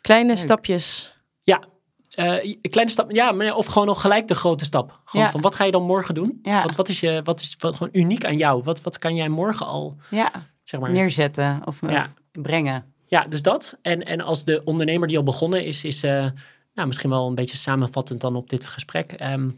[0.00, 0.36] Kleine Leuk.
[0.38, 1.14] stapjes.
[1.42, 1.62] Ja,
[2.10, 3.10] eh, een kleine stap.
[3.10, 5.00] Ja, maar, of gewoon nog gelijk de grote stap.
[5.04, 5.32] Gewoon Ja.
[5.32, 6.38] van wat ga je dan morgen doen?
[6.42, 6.62] Ja.
[6.62, 8.62] Wat, wat is, je, wat is wat, gewoon uniek aan jou?
[8.62, 10.30] Wat, wat kan jij morgen al, Ja,
[10.62, 10.90] zeg maar...
[10.90, 11.78] neerzetten of
[12.32, 12.89] brengen.
[13.10, 13.78] Ja, dus dat.
[13.82, 16.26] En, en als de ondernemer die al begonnen is, is eh,
[16.74, 19.12] nou, misschien wel een beetje samenvattend dan op dit gesprek.
[19.12, 19.50] ehm,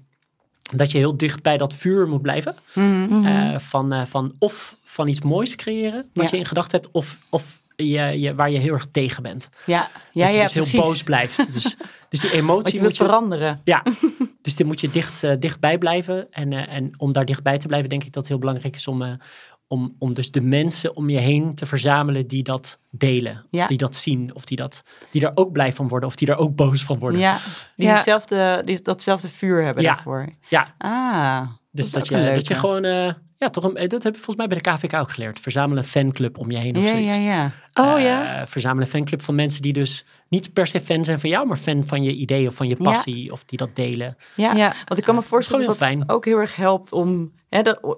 [0.75, 2.55] dat je heel dicht bij dat vuur moet blijven.
[2.75, 3.25] Mhm.
[3.27, 6.31] Eh, van, eh, van of van iets moois creëren, wat Ja.
[6.31, 9.49] je in gedachten hebt, of, of je, je, waar je heel erg tegen bent.
[9.67, 10.73] Ja, ja, dat je ja, dus precies.
[10.73, 11.37] heel boos blijft.
[11.53, 11.77] Dus,
[12.09, 13.61] dus die emotie moet je veranderen.
[13.65, 13.83] Ja,
[14.43, 16.33] dus die moet je dicht, dichtbij blijven.
[16.33, 19.19] En, en om daar dichtbij te blijven, denk ik dat het heel belangrijk is om,
[19.67, 23.47] om, om dus de mensen om je heen te verzamelen die dat delen.
[23.51, 23.63] Ja.
[23.63, 26.29] Of die dat zien, of die, dat, die er ook blij van worden, of die
[26.29, 27.21] er ook boos van worden.
[27.21, 27.39] Ja,
[27.77, 27.97] die, Ja.
[27.97, 29.93] Dezelfde, die datzelfde vuur hebben Ja.
[29.95, 30.29] daarvoor.
[30.49, 34.23] Ja, Ah, dus dat, je, dat je gewoon, eh, ja, toch een, dat heb ik
[34.23, 35.41] volgens mij bij de KVK ook geleerd.
[35.41, 37.15] Verzamel een fanclub om je heen of ja, zoiets.
[37.15, 37.53] ja, ja.
[37.75, 38.47] Oh Eh, ja.
[38.47, 41.57] verzamel een fanclub van mensen die dus niet per se fan zijn van jou, maar
[41.57, 42.85] fan van je idee of van je Ja.
[42.85, 44.17] passie, of die dat delen.
[44.35, 44.75] Ja, Ja.
[44.87, 47.33] want ik kan me voorstellen dat dat ook heel erg helpt om...
[47.49, 47.97] Hè, dat,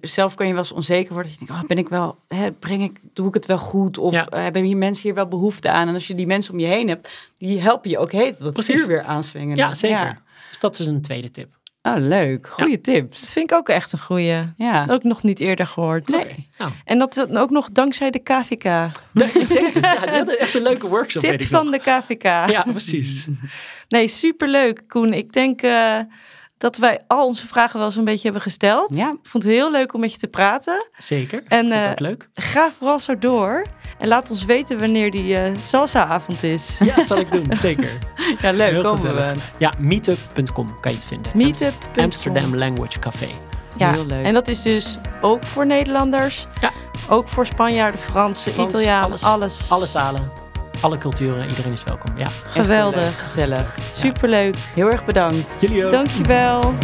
[0.00, 1.30] zelf kan je wel eens onzeker worden.
[1.32, 3.98] Dat je denkt, oh, ben ik wel, hè, breng ik, doe ik het wel goed?
[3.98, 4.26] Of Ja.
[4.26, 5.88] eh, hebben hier mensen hier wel behoefte aan?
[5.88, 8.52] En als je die mensen om je heen hebt, die helpen je ook heet dat
[8.52, 8.80] Precies.
[8.80, 9.56] vuur weer aanswingen.
[9.56, 10.18] Ja, zeker.
[10.48, 11.57] Dus dat is een tweede tip.
[11.96, 12.48] Oh, leuk.
[12.48, 13.32] Goeie Dat tips.
[13.32, 14.52] vind ik ook echt een goeie.
[14.56, 14.86] Ja.
[14.90, 16.14] Ook nog niet eerder gehoord.
[16.14, 18.62] Oké, Nou, En dat is ook nog dankzij de KVK.
[18.62, 19.82] ja, die
[20.16, 21.82] hadden echt een leuke workshop, weet Tip ik van nog.
[21.82, 22.22] de KVK.
[22.22, 23.26] Ja, precies.
[23.88, 25.12] Nee, superleuk, Koen.
[25.12, 25.98] Ik denk eh,
[26.58, 28.96] dat wij al onze vragen wel zo'n beetje hebben gesteld.
[28.96, 29.08] Ja.
[29.10, 30.88] Ik vond het heel leuk om met je te praten.
[30.96, 31.42] Zeker.
[31.48, 32.28] En, En, Vond eh, ook leuk.
[32.32, 33.64] Ga vooral zo door.
[33.98, 36.76] En laat ons weten wanneer die eh salsa-avond is.
[36.84, 37.46] Ja, dat zal ik doen.
[37.50, 37.90] Zeker.
[38.42, 38.70] Ja, leuk.
[38.70, 39.32] Heel Komen gezellig.
[39.32, 39.40] we.
[39.58, 41.32] Ja, meetup.com kan je het vinden.
[41.34, 42.02] Meetup.com.
[42.04, 43.28] Amsterdam Language Café.
[43.76, 44.24] Ja, Heel leuk.
[44.24, 46.46] en dat is dus ook voor Nederlanders.
[46.60, 46.72] Ja.
[47.08, 49.70] Ook voor Spanjaarden, Fransen, Frans, Italianen, alles.
[49.70, 50.30] Alle talen,
[50.80, 52.18] alle culturen, iedereen is welkom.
[52.18, 52.28] Ja.
[52.50, 53.02] Geweldig.
[53.02, 53.12] leuk.
[53.12, 53.74] Gezellig.
[53.92, 54.56] Superleuk.
[54.74, 55.54] Heel erg bedankt.
[55.60, 55.92] Jullie ook.
[55.92, 56.74] Dankjewel.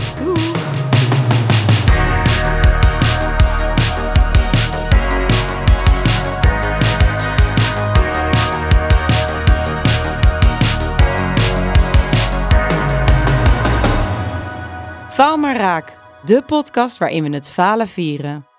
[15.10, 15.98] Faal maar raak.
[16.24, 18.53] De podcast waarin we het falen vieren.